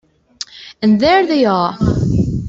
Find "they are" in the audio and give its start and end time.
1.27-1.77